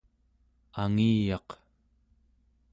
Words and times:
angiyaq 0.81 1.49